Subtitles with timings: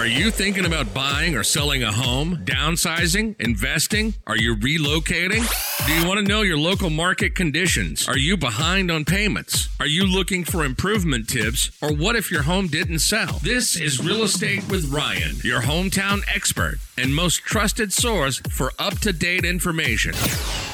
[0.00, 4.14] Are you thinking about buying or selling a home, downsizing, investing?
[4.26, 5.46] Are you relocating?
[5.86, 8.08] Do you want to know your local market conditions?
[8.08, 9.68] Are you behind on payments?
[9.78, 11.70] Are you looking for improvement tips?
[11.82, 13.40] Or what if your home didn't sell?
[13.42, 18.98] This is Real Estate with Ryan, your hometown expert and most trusted source for up
[19.00, 20.14] to date information.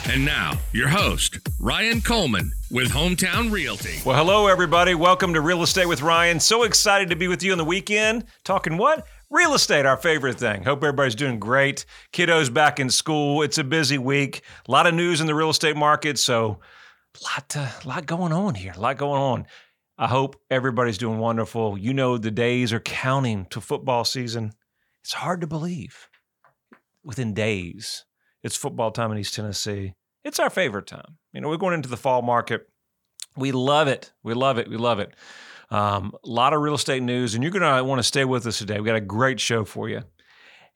[0.08, 4.00] And now, your host, Ryan Coleman with Hometown Realty.
[4.04, 4.94] Well, hello, everybody.
[4.94, 6.40] Welcome to Real Estate with Ryan.
[6.40, 8.24] So excited to be with you on the weekend.
[8.44, 9.06] Talking what?
[9.28, 10.62] Real estate, our favorite thing.
[10.62, 11.84] Hope everybody's doing great.
[12.12, 13.42] Kiddos back in school.
[13.42, 14.42] It's a busy week.
[14.68, 16.16] A lot of news in the real estate market.
[16.16, 16.60] So,
[17.20, 18.72] a lot, uh, lot going on here.
[18.76, 19.46] A lot going on.
[19.98, 21.76] I hope everybody's doing wonderful.
[21.76, 24.52] You know, the days are counting to football season.
[25.02, 26.08] It's hard to believe.
[27.02, 28.04] Within days,
[28.44, 29.94] it's football time in East Tennessee.
[30.24, 31.18] It's our favorite time.
[31.32, 32.68] You know, we're going into the fall market.
[33.36, 34.12] We love it.
[34.22, 34.68] We love it.
[34.68, 35.14] We love it.
[35.70, 38.46] Um, a lot of real estate news, and you're going to want to stay with
[38.46, 38.78] us today.
[38.78, 40.02] We got a great show for you.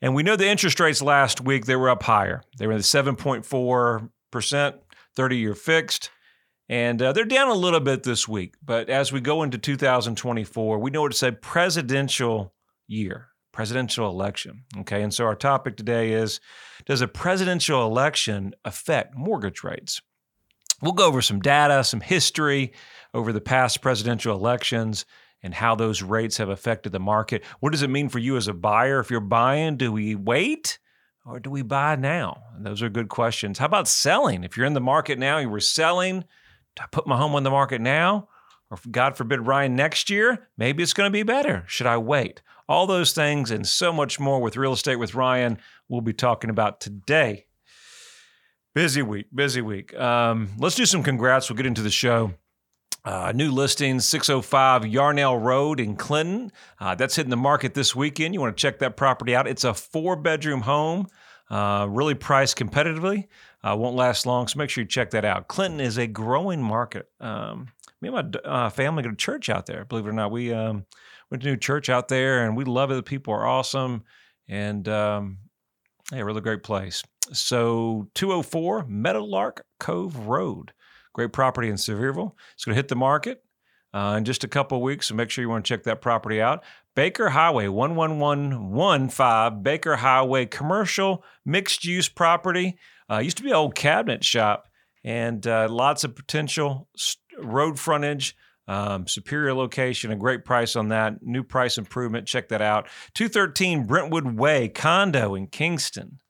[0.03, 2.43] And we know the interest rates last week, they were up higher.
[2.59, 4.75] They were at 7.4%,
[5.15, 6.11] 30 year fixed.
[6.69, 8.55] And uh, they're down a little bit this week.
[8.65, 12.55] But as we go into 2024, we know it's a presidential
[12.87, 14.65] year, presidential election.
[14.79, 15.03] Okay.
[15.03, 16.41] And so our topic today is
[16.87, 20.01] Does a presidential election affect mortgage rates?
[20.83, 22.73] We'll go over some data, some history
[23.13, 25.05] over the past presidential elections
[25.43, 27.45] and how those rates have affected the market.
[27.61, 29.01] What does it mean for you as a buyer?
[29.01, 30.79] If you're buying, do we wait
[31.25, 32.43] or do we buy now?
[32.55, 33.59] And those are good questions.
[33.59, 34.45] How about selling?
[34.45, 37.43] If you're in the market now, you were selling, do I put my home on
[37.43, 38.29] the market now?
[38.71, 41.65] Or God forbid, Ryan, next year, maybe it's going to be better.
[41.67, 42.41] Should I wait?
[42.69, 45.59] All those things and so much more with Real Estate with Ryan,
[45.89, 47.47] we'll be talking about today.
[48.73, 49.99] Busy week, busy week.
[49.99, 51.51] Um, let's do some congrats.
[51.51, 52.35] We'll get into the show.
[53.05, 56.53] Uh, new listing 605 Yarnell Road in Clinton.
[56.79, 58.33] Uh, that's hitting the market this weekend.
[58.33, 59.49] You want to check that property out.
[59.49, 61.09] It's a four bedroom home,
[61.51, 63.27] uh, really priced competitively.
[63.65, 65.49] Uh, won't last long, so make sure you check that out.
[65.49, 67.09] Clinton is a growing market.
[67.19, 70.31] Um, me and my uh, family go to church out there, believe it or not.
[70.31, 70.87] We um,
[71.29, 72.95] went to a new church out there and we love it.
[72.95, 74.05] The people are awesome.
[74.49, 75.39] And um,
[76.13, 77.03] yeah, really great place.
[77.33, 80.73] So 204 Meadowlark Cove Road.
[81.13, 82.33] Great property in Sevierville.
[82.55, 83.43] It's going to hit the market
[83.93, 86.41] uh, in just a couple weeks, so make sure you want to check that property
[86.41, 86.63] out.
[86.95, 92.79] Baker Highway, 11115, Baker Highway, commercial mixed use property.
[93.11, 94.69] Uh, used to be an old cabinet shop
[95.03, 96.89] and uh, lots of potential
[97.39, 98.37] road frontage.
[98.69, 101.23] Um, superior location, a great price on that.
[101.23, 102.29] New price improvement.
[102.29, 102.87] Check that out.
[103.15, 106.21] 213 Brentwood Way, condo in Kingston.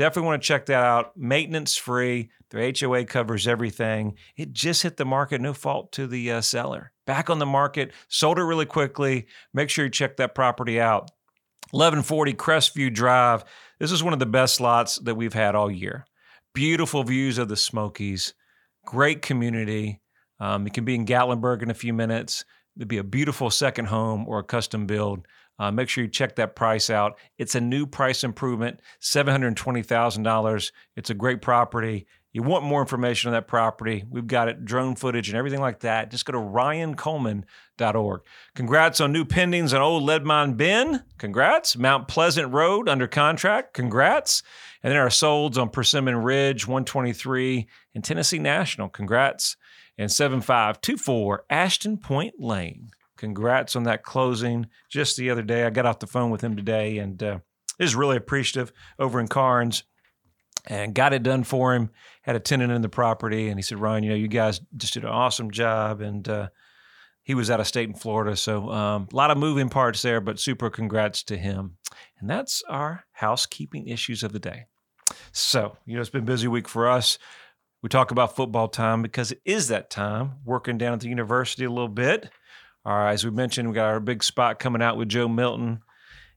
[0.00, 1.14] Definitely want to check that out.
[1.14, 2.30] Maintenance free.
[2.48, 4.16] Their HOA covers everything.
[4.34, 6.92] It just hit the market, no fault to the uh, seller.
[7.06, 9.26] Back on the market, sold it really quickly.
[9.52, 11.10] Make sure you check that property out.
[11.72, 13.44] 1140 Crestview Drive.
[13.78, 16.06] This is one of the best lots that we've had all year.
[16.54, 18.32] Beautiful views of the Smokies.
[18.86, 20.00] Great community.
[20.38, 22.46] Um, you can be in Gatlinburg in a few minutes.
[22.74, 25.26] It'd be a beautiful second home or a custom build.
[25.60, 27.18] Uh, make sure you check that price out.
[27.36, 30.72] It's a new price improvement, $720,000.
[30.96, 32.06] It's a great property.
[32.32, 34.04] You want more information on that property?
[34.08, 36.10] We've got it, drone footage and everything like that.
[36.10, 38.22] Just go to ryancoleman.org.
[38.54, 41.02] Congrats on new pendings on Old Leadmine Bend.
[41.18, 41.76] Congrats.
[41.76, 43.74] Mount Pleasant Road under contract.
[43.74, 44.42] Congrats.
[44.82, 48.88] And then our solds on Persimmon Ridge, 123, and Tennessee National.
[48.88, 49.56] Congrats.
[49.98, 55.64] And 7524 Ashton Point Lane congrats on that closing just the other day.
[55.64, 57.38] I got off the phone with him today and uh,
[57.78, 59.84] is really appreciative over in Karns
[60.66, 61.90] and got it done for him.
[62.22, 64.94] Had a tenant in the property, and he said, Ryan, you know, you guys just
[64.94, 66.00] did an awesome job.
[66.00, 66.48] And uh,
[67.22, 68.36] he was out of state in Florida.
[68.36, 71.76] So um, a lot of moving parts there, but super congrats to him.
[72.18, 74.64] And that's our housekeeping issues of the day.
[75.32, 77.18] So, you know, it's been busy week for us.
[77.82, 81.64] We talk about football time because it is that time, working down at the university
[81.64, 82.30] a little bit.
[82.84, 85.82] All right, as we mentioned, we got our big spot coming out with Joe Milton.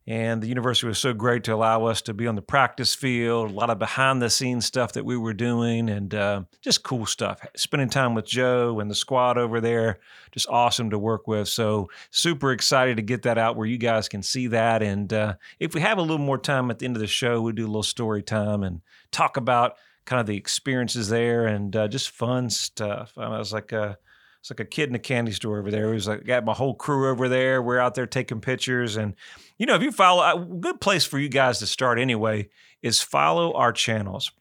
[0.05, 3.49] And the university was so great to allow us to be on the practice field,
[3.49, 7.05] a lot of behind the scenes stuff that we were doing, and uh, just cool
[7.05, 7.39] stuff.
[7.55, 9.99] Spending time with Joe and the squad over there,
[10.33, 11.47] just awesome to work with.
[11.47, 14.83] So, super excited to get that out where you guys can see that.
[14.83, 17.41] And uh, if we have a little more time at the end of the show,
[17.41, 18.81] we'll do a little story time and
[19.11, 23.13] talk about kind of the experiences there and uh, just fun stuff.
[23.15, 23.95] I was like, uh,
[24.43, 25.91] it's like a kid in a candy store over there.
[25.91, 27.61] It was like got my whole crew over there.
[27.61, 29.15] We're out there taking pictures, and
[29.57, 32.49] you know, if you follow, a good place for you guys to start anyway
[32.81, 34.33] is follow our channels.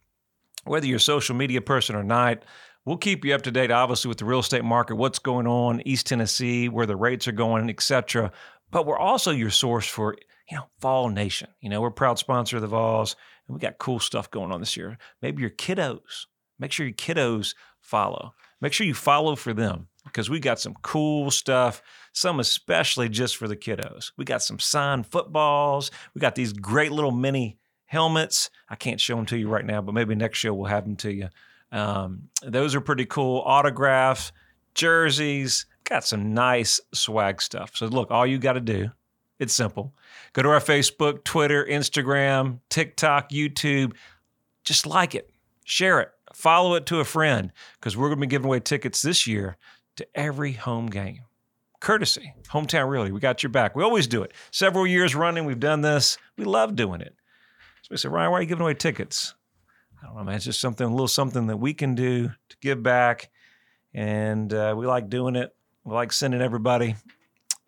[0.64, 2.42] Whether you're a social media person or not,
[2.84, 5.80] we'll keep you up to date, obviously, with the real estate market, what's going on,
[5.82, 8.32] East Tennessee, where the rates are going, etc.
[8.72, 10.16] but we're also your source for,
[10.50, 11.50] you know, Vol Nation.
[11.60, 13.14] You know, we're proud sponsor of the Vols,
[13.46, 14.98] and we got cool stuff going on this year.
[15.20, 16.26] Maybe your kiddos.
[16.58, 18.34] Make sure your kiddos follow.
[18.60, 21.82] Make sure you follow for them because we got some cool stuff,
[22.12, 24.12] some especially just for the kiddos.
[24.16, 25.90] We got some signed footballs.
[26.14, 28.50] We got these great little mini helmets.
[28.68, 30.96] I can't show them to you right now, but maybe next show we'll have them
[30.96, 31.28] to you.
[31.70, 33.40] Um, those are pretty cool.
[33.40, 34.32] Autographs,
[34.74, 37.76] jerseys, got some nice swag stuff.
[37.76, 38.90] So look, all you got to do,
[39.38, 39.94] it's simple.
[40.32, 43.94] Go to our Facebook, Twitter, Instagram, TikTok, YouTube.
[44.64, 45.30] Just like it,
[45.64, 49.02] share it, follow it to a friend because we're going to be giving away tickets
[49.02, 49.56] this year
[49.96, 51.20] to every home game.
[51.80, 53.10] Courtesy, Hometown Realty.
[53.10, 53.74] We got your back.
[53.74, 54.32] We always do it.
[54.52, 56.16] Several years running, we've done this.
[56.36, 57.14] We love doing it.
[57.82, 59.34] So we said, Ryan, why are you giving away tickets?
[60.00, 60.36] I don't know, man.
[60.36, 63.30] It's just something, a little something that we can do to give back.
[63.92, 65.54] And uh, we like doing it.
[65.84, 66.94] We like sending everybody.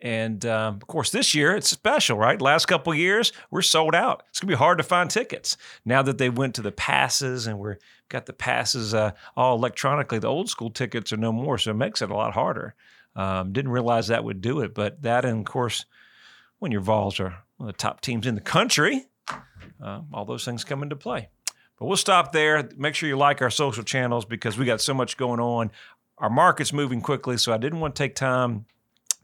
[0.05, 2.39] And um, of course, this year it's special, right?
[2.39, 4.21] Last couple years we're sold out.
[4.29, 7.57] It's gonna be hard to find tickets now that they went to the passes and
[7.57, 7.77] we're
[8.09, 10.19] got the passes uh, all electronically.
[10.19, 12.75] The old school tickets are no more, so it makes it a lot harder.
[13.15, 15.85] Um, didn't realize that would do it, but that and of course,
[16.59, 19.07] when your Vols are one of the top teams in the country,
[19.81, 21.29] uh, all those things come into play.
[21.79, 22.69] But we'll stop there.
[22.77, 25.71] Make sure you like our social channels because we got so much going on.
[26.19, 28.67] Our market's moving quickly, so I didn't want to take time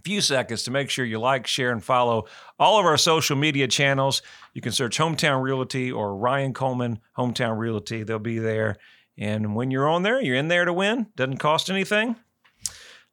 [0.03, 2.25] few seconds to make sure you like, share, and follow
[2.59, 4.21] all of our social media channels.
[4.53, 8.03] You can search Hometown Realty or Ryan Coleman Hometown Realty.
[8.03, 8.77] They'll be there.
[9.17, 11.07] And when you're on there, you're in there to win.
[11.15, 12.15] Doesn't cost anything.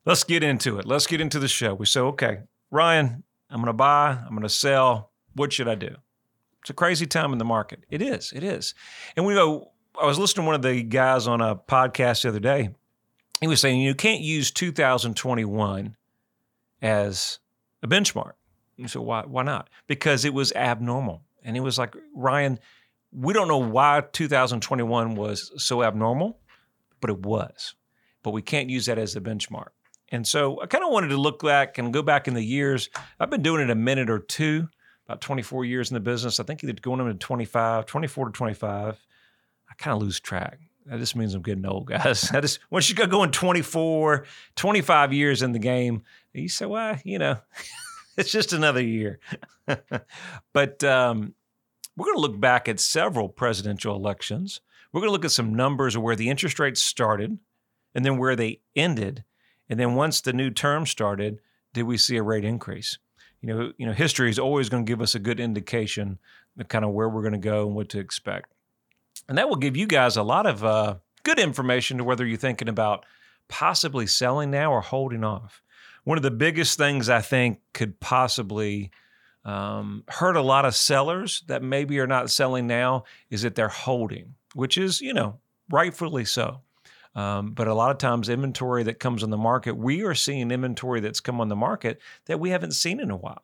[0.05, 0.87] Let's get into it.
[0.87, 1.75] Let's get into the show.
[1.75, 2.39] We say, okay,
[2.71, 5.13] Ryan, I'm going to buy, I'm going to sell.
[5.35, 5.95] What should I do?
[6.63, 7.85] It's a crazy time in the market.
[7.91, 8.33] It is.
[8.35, 8.75] It is.
[9.17, 12.29] And we go, I was listening to one of the guys on a podcast the
[12.29, 12.71] other day.
[13.41, 15.97] He was saying, you can't use 2021
[16.83, 17.39] as
[17.83, 18.33] a benchmark.
[18.77, 19.69] And so why why not?
[19.87, 21.23] Because it was abnormal.
[21.43, 22.59] And he was like, Ryan,
[23.13, 26.39] we don't know why 2021 was so abnormal,
[27.01, 27.75] but it was.
[28.23, 29.69] But we can't use that as a benchmark.
[30.11, 32.89] And so I kind of wanted to look back and go back in the years.
[33.21, 34.69] I've been doing it a minute or two,
[35.07, 36.41] about 24 years in the business.
[36.41, 39.07] I think either going into 25, 24 to 25.
[39.71, 40.61] I kind of lose track.
[40.87, 42.31] That just means I'm getting old, guys.
[42.33, 44.25] I just once you go going 24,
[44.57, 46.03] 25 years in the game,
[46.41, 47.39] you say, well, you know,
[48.17, 49.21] it's just another year.
[50.53, 51.35] but um,
[51.97, 54.61] we're going to look back at several presidential elections.
[54.93, 57.39] We're going to look at some numbers of where the interest rates started
[57.95, 59.25] and then where they ended.
[59.69, 61.41] And then once the new term started,
[61.75, 62.99] did we see a rate increase?
[63.41, 66.19] You know, you know, history is always going to give us a good indication
[66.59, 68.53] of kind of where we're going to go and what to expect.
[69.29, 72.39] And that will give you guys a lot of uh, good information to whether you're
[72.39, 73.05] thinking about
[73.49, 75.63] possibly selling now or holding off
[76.05, 78.91] one of the biggest things I think could possibly
[79.45, 83.69] um, hurt a lot of sellers that maybe are not selling now is that they're
[83.69, 85.39] holding, which is, you know,
[85.71, 86.61] rightfully so.
[87.15, 90.51] Um, but a lot of times, inventory that comes on the market, we are seeing
[90.51, 93.43] inventory that's come on the market that we haven't seen in a while.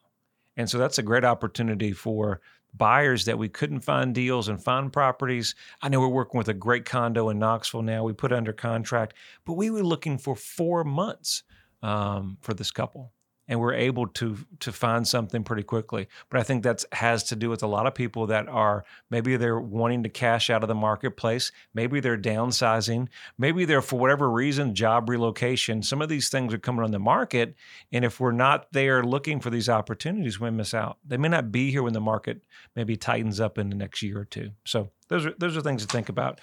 [0.56, 2.40] And so that's a great opportunity for
[2.72, 5.54] buyers that we couldn't find deals and find properties.
[5.80, 8.04] I know we're working with a great condo in Knoxville now.
[8.04, 9.14] We put under contract,
[9.44, 11.42] but we were looking for four months
[11.84, 13.12] um, for this couple
[13.48, 16.08] and we're able to to find something pretty quickly.
[16.30, 19.36] But I think that has to do with a lot of people that are maybe
[19.36, 24.30] they're wanting to cash out of the marketplace, maybe they're downsizing, maybe they're for whatever
[24.30, 25.82] reason job relocation.
[25.82, 27.54] Some of these things are coming on the market,
[27.92, 30.98] and if we're not there looking for these opportunities, we miss out.
[31.06, 32.42] They may not be here when the market
[32.74, 34.50] maybe tightens up in the next year or two.
[34.64, 36.40] So those are those are things to think about.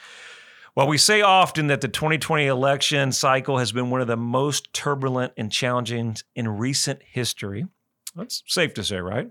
[0.73, 4.73] While we say often that the 2020 election cycle has been one of the most
[4.73, 7.65] turbulent and challenging in recent history,
[8.15, 9.29] that's safe to say, right?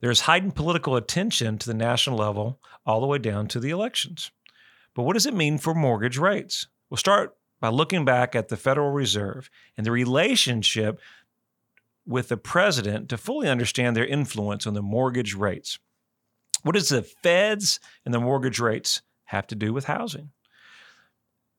[0.00, 4.30] There's heightened political attention to the national level all the way down to the elections.
[4.94, 6.68] But what does it mean for mortgage rates?
[6.88, 11.00] We'll start by looking back at the Federal Reserve and the relationship
[12.06, 15.80] with the president to fully understand their influence on the mortgage rates.
[16.62, 20.30] What is the feds and the mortgage rates have to do with housing.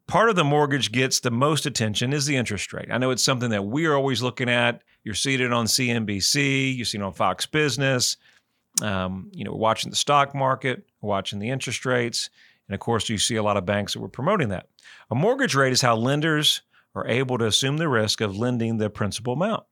[0.06, 2.90] Part of the mortgage gets the most attention is the interest rate.
[2.92, 4.82] I know it's something that we are always looking at.
[5.06, 8.18] You're seeing it on CNBC, you see it on Fox Business.
[8.82, 12.30] Um, you know, we're watching the stock market, watching the interest rates,
[12.68, 14.68] and of course, you see a lot of banks that were promoting that.
[15.10, 16.62] A mortgage rate is how lenders
[16.94, 19.64] are able to assume the risk of lending the principal amount.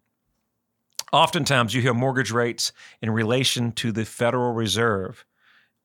[1.11, 5.25] Oftentimes, you hear mortgage rates in relation to the Federal Reserve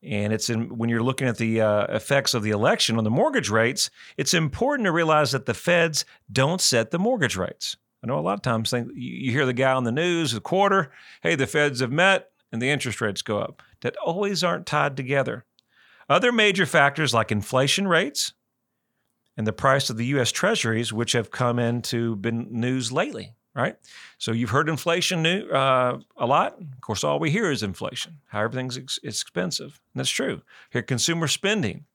[0.05, 3.09] and it's in, when you're looking at the uh, effects of the election on the
[3.09, 7.77] mortgage rates, it's important to realize that the feds don't set the mortgage rates.
[8.03, 10.91] I know a lot of times you hear the guy on the news, the quarter,
[11.23, 13.63] hey, the feds have met and the interest rates go up.
[13.81, 15.45] That always aren't tied together.
[16.07, 18.33] Other major factors like inflation rates
[19.35, 20.31] and the price of the U.S.
[20.31, 23.77] Treasuries, which have come into been news lately, right?
[24.17, 26.59] So you've heard inflation new, uh, a lot.
[26.59, 29.79] Of course, all we hear is inflation, how everything's ex- expensive.
[29.93, 30.41] And that's true.
[30.71, 31.85] Here, consumer spending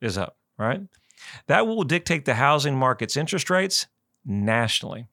[0.00, 0.80] is up, right?
[1.46, 3.86] That will dictate the housing market's interest rates
[4.24, 5.06] nationally.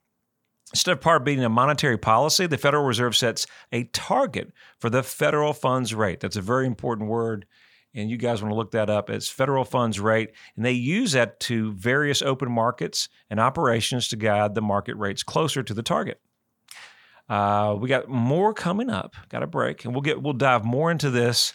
[0.72, 5.02] Instead of part being a monetary policy, the Federal Reserve sets a target for the
[5.02, 6.20] federal funds rate.
[6.20, 7.44] That's a very important word,
[7.94, 9.10] and you guys want to look that up.
[9.10, 14.16] It's federal funds rate, and they use that to various open markets and operations to
[14.16, 16.20] guide the market rates closer to the target.
[17.28, 19.14] Uh, we got more coming up.
[19.28, 21.52] Got a break, and we'll get we'll dive more into this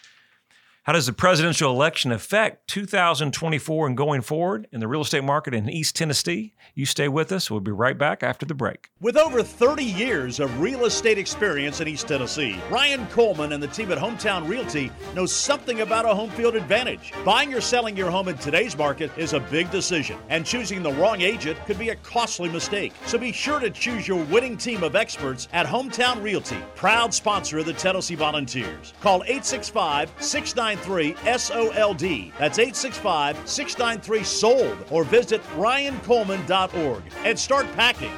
[0.86, 5.56] how does the presidential election affect 2024 and going forward in the real estate market
[5.56, 6.54] in East Tennessee?
[6.76, 7.50] You stay with us.
[7.50, 8.92] We'll be right back after the break.
[9.02, 13.68] With over 30 years of real estate experience in East Tennessee, Ryan Coleman and the
[13.68, 17.14] team at Hometown Realty know something about a home field advantage.
[17.26, 20.94] Buying or selling your home in today's market is a big decision, and choosing the
[20.94, 22.94] wrong agent could be a costly mistake.
[23.08, 27.58] So be sure to choose your winning team of experts at Hometown Realty, proud sponsor
[27.58, 28.94] of the Tennessee Volunteers.
[29.02, 32.32] Call 865 690 693 SOLD.
[32.38, 34.78] That's 865 693 SOLD.
[34.92, 38.12] Or visit ryancoleman.org and start packing.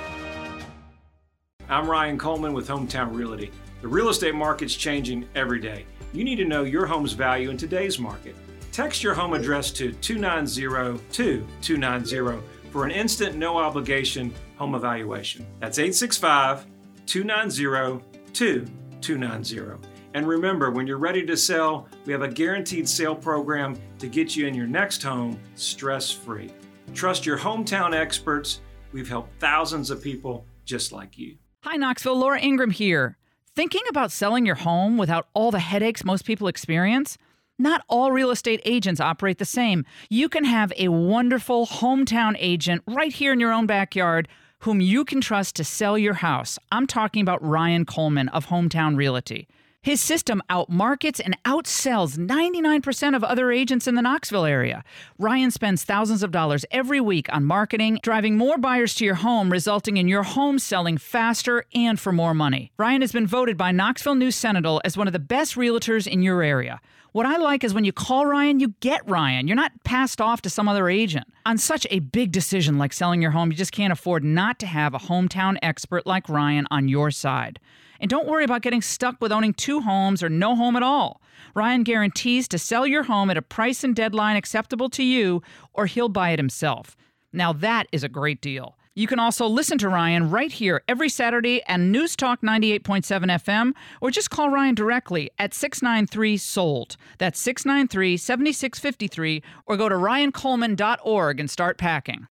[1.70, 3.52] I'm Ryan Coleman with Hometown Realty.
[3.82, 5.86] The real estate market's changing every day.
[6.14, 8.36] You need to know your home's value in today's market.
[8.72, 15.46] Text your home address to 290 2290 for an instant, no obligation home evaluation.
[15.60, 16.66] That's 865
[17.06, 19.97] 290 2290.
[20.14, 24.36] And remember, when you're ready to sell, we have a guaranteed sale program to get
[24.36, 26.52] you in your next home stress free.
[26.94, 28.62] Trust your hometown experts.
[28.92, 31.38] We've helped thousands of people just like you.
[31.64, 32.18] Hi, Knoxville.
[32.18, 33.18] Laura Ingraham here.
[33.56, 37.18] Thinking about selling your home without all the headaches most people experience?
[37.60, 39.84] Not all real estate agents operate the same.
[40.10, 44.28] You can have a wonderful hometown agent right here in your own backyard
[44.60, 46.58] whom you can trust to sell your house.
[46.72, 49.48] I'm talking about Ryan Coleman of Hometown Realty.
[49.82, 54.84] His system outmarkets and outsells 99% of other agents in the Knoxville area.
[55.18, 59.50] Ryan spends thousands of dollars every week on marketing, driving more buyers to your home,
[59.50, 62.72] resulting in your home selling faster and for more money.
[62.78, 66.22] Ryan has been voted by Knoxville News Sentinel as one of the best realtors in
[66.22, 66.82] your area.
[67.18, 69.48] What I like is when you call Ryan, you get Ryan.
[69.48, 71.26] You're not passed off to some other agent.
[71.48, 74.68] On such a big decision like selling your home, you just can't afford not to
[74.68, 77.60] have a hometown expert like Ryan on your side.
[78.00, 81.20] And don't worry about getting stuck with owning two homes or no home at all.
[81.56, 85.42] Ryan guarantees to sell your home at a price and deadline acceptable to you,
[85.74, 86.96] or he'll buy it himself.
[87.34, 88.78] Now, that is a great deal.
[88.98, 93.74] You can also listen to Ryan right here every Saturday at News Talk 98.7 FM,
[94.02, 96.98] or just call Ryan directly at 693 SOLD.
[97.20, 102.26] That's 693 7653, or go to ryancoleman.org and start packing.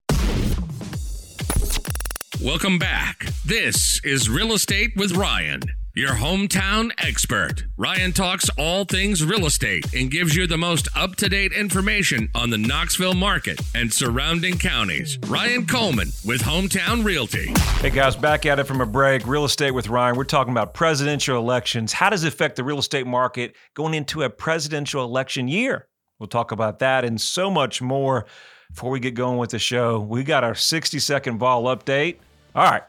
[2.43, 3.29] Welcome back.
[3.45, 5.61] This is Real Estate with Ryan,
[5.97, 7.65] your hometown expert.
[7.79, 12.29] Ryan talks all things real estate and gives you the most up to date information
[12.35, 15.19] on the Knoxville market and surrounding counties.
[15.27, 17.47] Ryan Coleman with Hometown Realty.
[17.81, 19.27] Hey guys, back at it from a break.
[19.27, 20.17] Real Estate with Ryan.
[20.17, 21.95] We're talking about presidential elections.
[21.95, 25.89] How does it affect the real estate market going into a presidential election year?
[26.19, 28.27] We'll talk about that and so much more.
[28.69, 32.17] Before we get going with the show, we got our 60 second Vol update.
[32.55, 32.83] All right,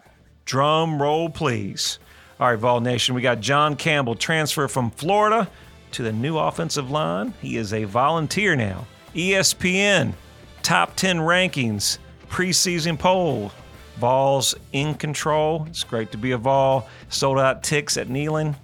[0.43, 1.99] drum roll, please.
[2.39, 5.49] All right, Vol Nation, we got John Campbell transfer from Florida
[5.91, 7.33] to the new offensive line.
[7.41, 8.85] He is a volunteer now.
[9.15, 10.13] ESPN,
[10.61, 11.97] top 10 rankings,
[12.29, 13.51] preseason poll.
[13.97, 15.65] Vols in control.
[15.67, 16.87] It's great to be a Vol.
[17.09, 18.55] Sold out ticks at Neyland.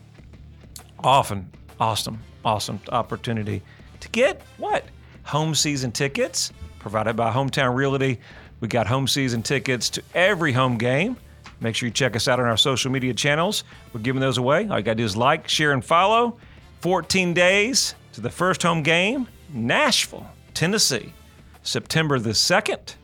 [1.00, 1.50] Often,
[1.80, 3.64] awesome, awesome opportunity
[4.02, 4.86] to get what?
[5.24, 8.20] Home season tickets provided by Hometown Realty.
[8.60, 11.18] We got home season tickets to every home game.
[11.64, 13.64] Make sure you check us out on our social media channels.
[13.94, 14.68] We're giving those away.
[14.68, 16.38] All you got to do is like, share, and follow.
[16.82, 21.14] 14 days to the first home game, Nashville, Tennessee,
[21.62, 22.96] September the 2nd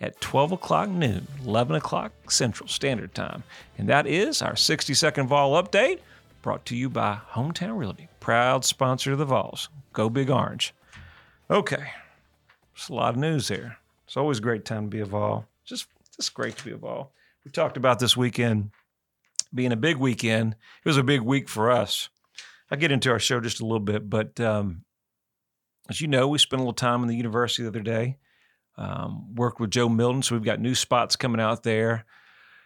[0.00, 3.42] at 12 o'clock noon, 11 o'clock Central Standard Time.
[3.76, 5.98] And that is our 60 second Vol update
[6.40, 9.68] brought to you by Hometown Realty, proud sponsor of the Vols.
[9.92, 10.72] Go Big Orange.
[11.50, 11.90] Okay,
[12.76, 13.78] there's a lot of news here.
[14.06, 15.46] It's always a great time to be a Vol.
[15.64, 17.10] Just, just great to be a Vol.
[17.48, 18.72] We talked about this weekend
[19.54, 20.52] being a big weekend.
[20.52, 22.10] It was a big week for us.
[22.70, 24.84] I'll get into our show just a little bit, but um,
[25.88, 28.18] as you know, we spent a little time in the university the other day.
[28.76, 32.04] Um, worked with Joe Milton, so we've got new spots coming out there.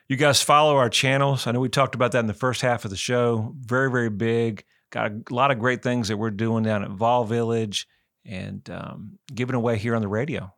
[0.09, 1.47] You guys follow our channels.
[1.47, 3.55] I know we talked about that in the first half of the show.
[3.61, 4.65] Very, very big.
[4.91, 7.87] Got a lot of great things that we're doing down at Vol Village
[8.27, 10.53] and um, giving away here on the radio.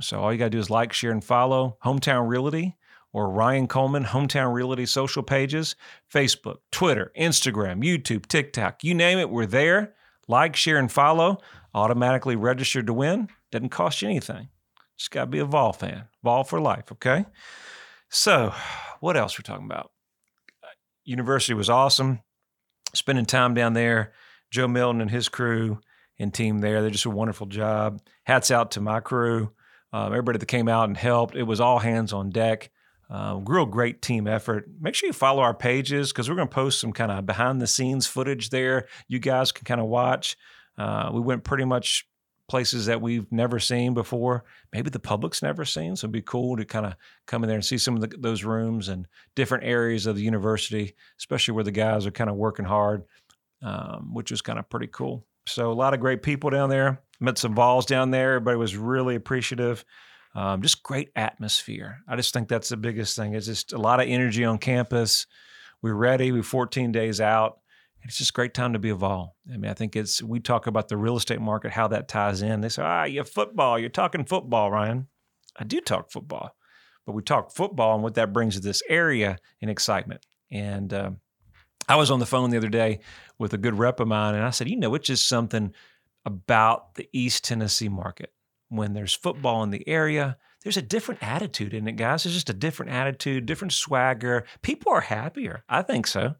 [0.00, 2.74] So all you got to do is like, share, and follow Hometown Realty
[3.12, 5.76] or Ryan Coleman Hometown Realty social pages
[6.12, 9.94] Facebook, Twitter, Instagram, YouTube, TikTok, you name it, we're there.
[10.26, 11.38] Like, share, and follow.
[11.74, 13.28] Automatically registered to win.
[13.50, 14.48] Doesn't cost you anything.
[14.98, 16.04] Just got to be a Vol fan.
[16.22, 17.24] Vol for life, okay?
[18.10, 18.52] So,
[19.00, 19.90] what else we're talking about?
[21.04, 22.20] University was awesome.
[22.94, 24.12] Spending time down there.
[24.50, 25.78] Joe Milton and his crew
[26.18, 26.82] and team there.
[26.82, 28.00] They just a wonderful job.
[28.24, 29.50] Hats out to my crew,
[29.92, 31.36] um, everybody that came out and helped.
[31.36, 32.70] It was all hands on deck.
[33.10, 34.68] Uh, real great team effort.
[34.80, 37.60] Make sure you follow our pages because we're going to post some kind of behind
[37.60, 38.86] the scenes footage there.
[39.08, 40.36] You guys can kind of watch.
[40.76, 42.06] Uh, we went pretty much
[42.48, 44.44] places that we've never seen before.
[44.72, 45.96] Maybe the public's never seen.
[45.96, 46.96] So it'd be cool to kind of
[47.26, 50.22] come in there and see some of the, those rooms and different areas of the
[50.22, 53.04] university, especially where the guys are kind of working hard,
[53.62, 55.26] um, which was kind of pretty cool.
[55.46, 57.02] So a lot of great people down there.
[57.20, 58.34] Met some Vols down there.
[58.34, 59.84] Everybody was really appreciative.
[60.38, 61.98] Um, just great atmosphere.
[62.06, 63.34] I just think that's the biggest thing.
[63.34, 65.26] It's just a lot of energy on campus.
[65.82, 66.30] We're ready.
[66.30, 67.58] We're 14 days out.
[68.02, 69.34] It's just a great time to be a Vol.
[69.52, 72.40] I mean, I think it's we talk about the real estate market, how that ties
[72.40, 72.60] in.
[72.60, 73.80] They say, ah, you football.
[73.80, 75.08] You're talking football, Ryan.
[75.56, 76.54] I do talk football,
[77.04, 80.24] but we talk football and what that brings to this area and excitement.
[80.52, 81.10] And uh,
[81.88, 83.00] I was on the phone the other day
[83.40, 85.74] with a good rep of mine, and I said, you know, it's just something
[86.24, 88.30] about the East Tennessee market
[88.68, 92.24] when there's football in the area, there's a different attitude in it, guys.
[92.24, 94.44] There's just a different attitude, different swagger.
[94.62, 95.64] People are happier.
[95.68, 96.34] I think so.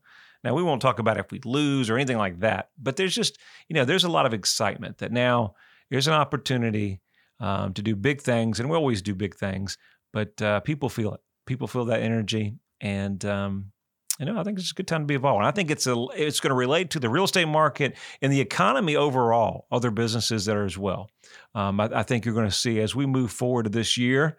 [0.45, 3.39] Now, we won't talk about if we lose or anything like that, but there's just,
[3.69, 5.55] you know, there's a lot of excitement that now
[5.91, 7.01] there's an opportunity
[7.41, 9.79] um, to do big things, and we always do big things,
[10.13, 11.21] but uh, people feel it.
[11.47, 13.73] People feel that energy, and um,
[14.19, 15.39] you know, I think it's a good time to be involved.
[15.39, 18.33] And I think it's a it's going to relate to the real estate market and
[18.33, 19.67] the economy overall.
[19.71, 21.11] Other businesses that are as well.
[21.55, 24.39] Um, I, I think you're going to see as we move forward to this year.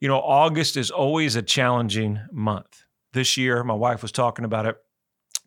[0.00, 2.84] You know, August is always a challenging month.
[3.12, 4.76] This year, my wife was talking about it.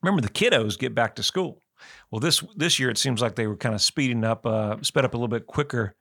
[0.01, 1.62] Remember, the kiddos get back to school.
[2.10, 5.05] Well, this this year it seems like they were kind of speeding up, uh, sped
[5.05, 5.95] up a little bit quicker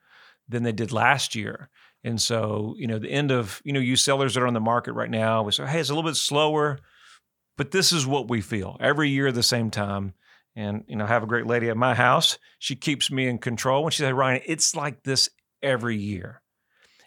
[0.48, 1.68] than they did last year.
[2.04, 4.60] And so, you know, the end of you know, you sellers that are on the
[4.60, 6.78] market right now, we say, hey, it's a little bit slower
[7.58, 10.14] but this is what we feel every year at the same time.
[10.56, 12.38] And, you know, I have a great lady at my house.
[12.58, 13.84] She keeps me in control.
[13.84, 15.28] And she said, Ryan, it's like this
[15.62, 16.40] every year.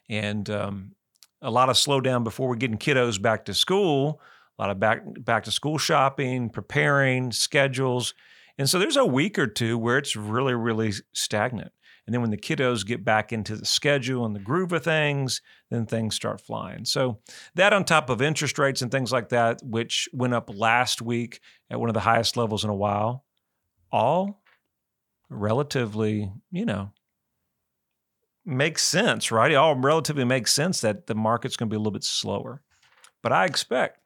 [0.09, 0.91] And um,
[1.41, 4.21] a lot of slowdown before we're getting kiddos back to school,
[4.59, 8.13] a lot of back, back to school shopping, preparing, schedules.
[8.57, 11.71] And so there's a week or two where it's really, really stagnant.
[12.11, 15.41] And then when the kiddos get back into the schedule and the groove of things,
[15.69, 16.83] then things start flying.
[16.83, 17.19] So
[17.55, 21.39] that on top of interest rates and things like that, which went up last week
[21.69, 23.23] at one of the highest levels in a while,
[23.93, 24.43] all
[25.29, 26.91] relatively, you know,
[28.45, 29.51] makes sense, right?
[29.51, 32.61] It all relatively makes sense that the market's going to be a little bit slower.
[33.23, 33.99] But I expect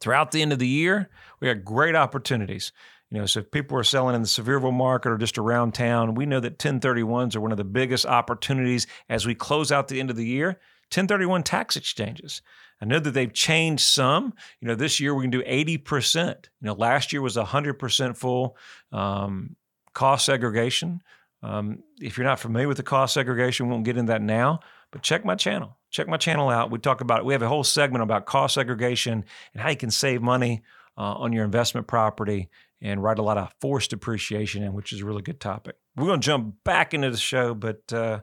[0.00, 2.72] throughout the end of the year, we got great opportunities.
[3.10, 6.14] You know, so if people are selling in the Sevierville market or just around town,
[6.14, 10.00] we know that 1031s are one of the biggest opportunities as we close out the
[10.00, 10.60] end of the year.
[10.90, 12.42] 1031 tax exchanges.
[12.80, 14.34] I know that they've changed some.
[14.60, 16.28] You know, this year we can do 80%.
[16.60, 18.56] You know, last year was 100% full
[18.92, 19.56] um,
[19.94, 21.02] cost segregation.
[21.42, 24.60] Um, if you're not familiar with the cost segregation, we won't get into that now,
[24.90, 25.76] but check my channel.
[25.90, 26.70] Check my channel out.
[26.70, 27.24] We talk about it.
[27.24, 30.62] We have a whole segment about cost segregation and how you can save money
[30.96, 32.48] uh, on your investment property
[32.80, 35.76] and write a lot of forced depreciation in, which is a really good topic.
[35.96, 38.20] We're going to jump back into the show, but uh,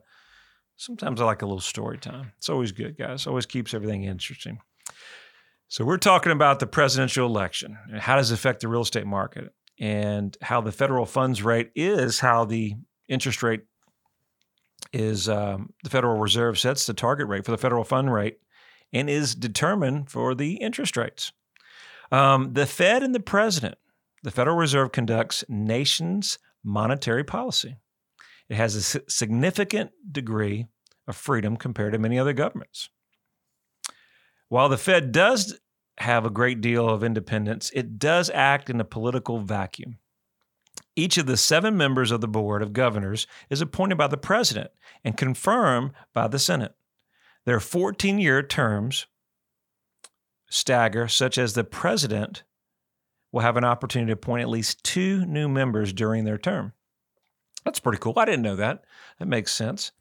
[0.77, 2.31] sometimes I like a little story time.
[2.37, 3.27] It's always good, guys.
[3.27, 4.59] Always keeps everything interesting.
[5.67, 9.07] So we're talking about the presidential election and how does it affect the real estate
[9.07, 12.75] market and how the federal funds rate is how the
[13.09, 13.63] interest rate
[14.93, 18.37] is um, the Federal Reserve sets the target rate for the federal fund rate
[18.93, 21.31] and is determined for the interest rates.
[22.11, 23.77] Um, the Fed and the president
[24.25, 27.77] the Federal Reserve conducts nations' monetary policy.
[28.49, 30.65] It has a significant degree
[31.07, 32.89] of freedom compared to many other governments.
[34.49, 35.59] While the Fed does
[35.99, 39.99] have a great deal of independence, it does act in a political vacuum.
[40.95, 44.71] Each of the seven members of the Board of Governors is appointed by the President
[45.03, 46.73] and confirmed by the Senate.
[47.45, 49.05] Their 14 year terms
[50.49, 52.41] stagger, such as the President
[53.35, 56.71] will have an opportunity to appoint at least two new members during their term.
[57.65, 58.13] That's pretty cool.
[58.15, 58.85] I didn't know that.
[59.19, 59.91] That makes sense.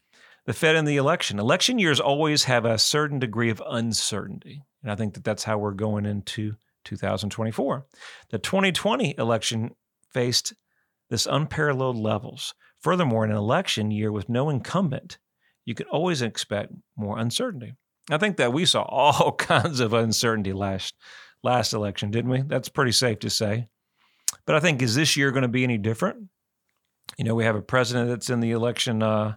[0.46, 1.40] The Fed and the election.
[1.40, 4.62] Election years always have a certain degree of uncertainty.
[4.82, 7.84] And I think that that's how we're going into 2024.
[8.30, 9.74] The 2020 election
[10.12, 10.54] faced
[11.10, 12.54] this unparalleled levels.
[12.78, 15.18] Furthermore, in an election year with no incumbent,
[15.64, 17.72] you could always expect more uncertainty.
[18.12, 20.94] I think that we saw all kinds of uncertainty last
[21.44, 22.42] last election, didn't we?
[22.42, 23.68] That's pretty safe to say.
[24.46, 26.28] But I think is this year going to be any different?
[27.18, 29.36] You know, we have a president that's in the election uh,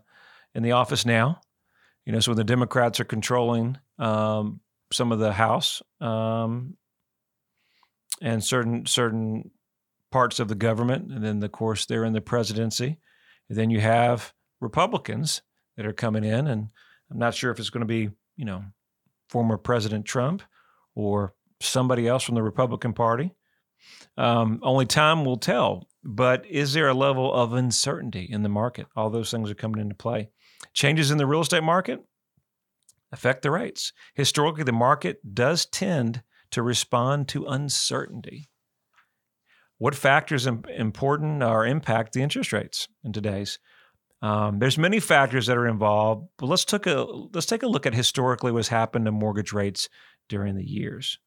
[0.56, 1.42] in the office now.
[2.06, 6.78] You know, so the Democrats are controlling um, some of the House um,
[8.22, 9.52] and certain certain
[10.12, 13.00] parts of the government, and then of course they're in the presidency.
[13.50, 15.42] And then you have Republicans
[15.76, 16.70] that are coming in, and
[17.12, 18.64] I'm not sure if it's going to be you know
[19.30, 20.42] former President Trump
[20.96, 23.34] or somebody else from the Republican Party.
[24.18, 25.88] Um, only time will tell.
[26.04, 28.88] But is there a level of uncertainty in the market?
[28.96, 30.30] All those things are coming into play.
[30.74, 32.04] Changes in the real estate market
[33.12, 33.94] affect the rates.
[34.16, 38.50] Historically, the market does tend to respond to uncertainty.
[39.78, 43.60] What factors important or impact the interest rates in today's?
[44.22, 47.86] Um, there's many factors that are involved, but let's take a let's take a look
[47.86, 49.90] at historically what's happened to mortgage rates
[50.28, 51.20] during the years.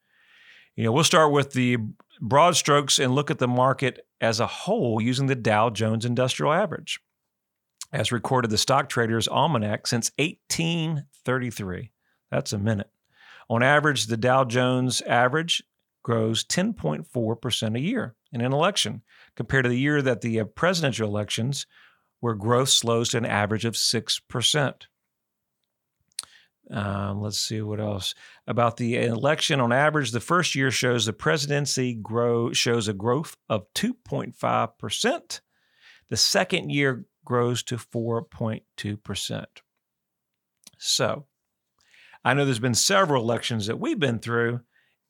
[0.81, 1.77] You know, we'll start with the
[2.23, 6.55] broad strokes and look at the market as a whole using the Dow Jones Industrial
[6.55, 7.01] Average,
[7.93, 11.93] as recorded the Stock Traders Almanac since 1833.
[12.31, 12.89] That's a minute.
[13.51, 15.63] On average, the Dow Jones average
[16.03, 19.03] grows 10.4% a year in an election,
[19.37, 21.67] compared to the year that the uh, presidential elections,
[22.21, 24.75] where growth slows to an average of 6%.
[26.71, 28.15] Um, let's see what else
[28.47, 29.61] about the election.
[29.61, 35.41] On average, the first year shows the presidency grow shows a growth of 2.5 percent.
[36.09, 39.63] The second year grows to 4.2 percent.
[40.79, 41.27] So,
[42.25, 44.61] I know there's been several elections that we've been through,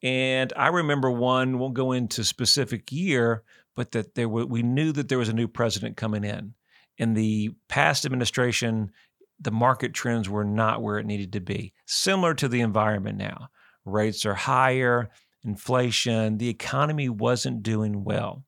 [0.02, 1.58] and I remember one.
[1.58, 3.42] Won't go into specific year,
[3.76, 6.54] but that there were, we knew that there was a new president coming in.
[6.96, 8.92] In the past administration,
[9.40, 11.72] the market trends were not where it needed to be.
[11.86, 13.48] Similar to the environment now,
[13.84, 15.10] rates are higher,
[15.44, 18.44] inflation, the economy wasn't doing well,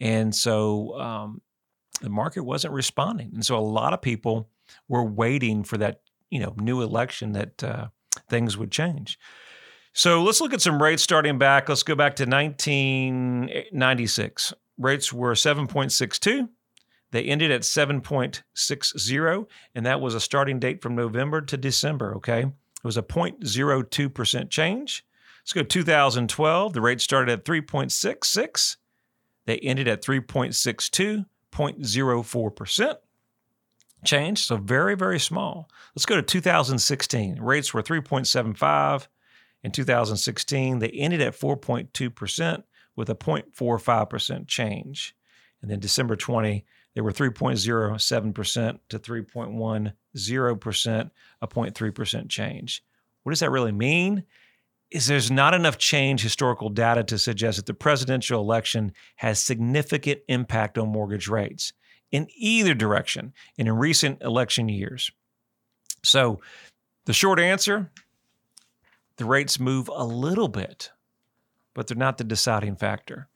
[0.00, 1.42] and so um,
[2.00, 3.32] the market wasn't responding.
[3.34, 4.48] And so a lot of people
[4.88, 7.88] were waiting for that you know new election that uh,
[8.28, 9.18] things would change.
[9.94, 11.68] So let's look at some rates starting back.
[11.68, 14.54] Let's go back to 1996.
[14.78, 16.48] Rates were 7.62.
[17.12, 22.40] They ended at 7.60, and that was a starting date from November to December, okay?
[22.40, 25.04] It was a 0.02% change.
[25.42, 26.72] Let's go 2012.
[26.72, 28.76] The rate started at 3.66.
[29.44, 32.96] They ended at 3.62, 0.04%
[34.04, 34.44] change.
[34.44, 35.68] So very, very small.
[35.94, 37.40] Let's go to 2016.
[37.40, 39.06] Rates were 3.75
[39.62, 40.78] in 2016.
[40.78, 42.62] They ended at 4.2%
[42.96, 45.14] with a 0.45% change.
[45.60, 52.84] And then December 20, they were 3.07% to 3.10%, a 0.3% change.
[53.22, 54.24] What does that really mean?
[54.90, 60.20] Is there's not enough change historical data to suggest that the presidential election has significant
[60.28, 61.72] impact on mortgage rates
[62.10, 65.10] in either direction and in recent election years.
[66.02, 66.40] So,
[67.06, 67.90] the short answer
[69.16, 70.90] the rates move a little bit,
[71.74, 73.28] but they're not the deciding factor.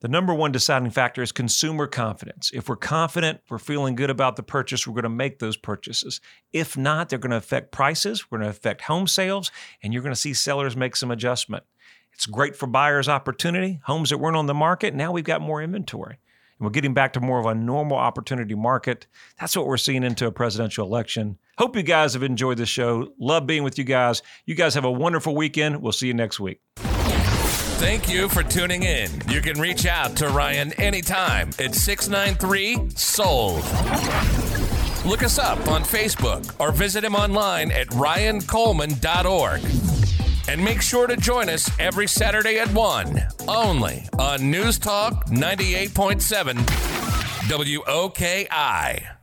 [0.00, 2.50] The number one deciding factor is consumer confidence.
[2.54, 6.22] If we're confident, we're feeling good about the purchase, we're going to make those purchases.
[6.54, 9.50] If not, they're going to affect prices, we're going to affect home sales,
[9.82, 11.64] and you're going to see sellers make some adjustment.
[12.14, 13.80] It's great for buyers' opportunity.
[13.84, 16.18] Homes that weren't on the market, now we've got more inventory.
[16.58, 19.06] And we're getting back to more of a normal opportunity market.
[19.38, 21.38] That's what we're seeing into a presidential election.
[21.58, 23.12] Hope you guys have enjoyed the show.
[23.18, 24.22] Love being with you guys.
[24.46, 25.82] You guys have a wonderful weekend.
[25.82, 26.60] We'll see you next week.
[27.80, 29.10] Thank you for tuning in.
[29.26, 33.64] You can reach out to Ryan anytime at 693 Sold.
[35.06, 39.62] Look us up on Facebook or visit him online at ryancoleman.org.
[40.46, 46.56] And make sure to join us every Saturday at 1, only on News Talk 98.7
[47.48, 49.19] WOKI.